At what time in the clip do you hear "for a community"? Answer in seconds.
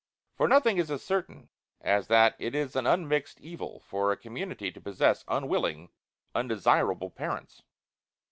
3.81-4.71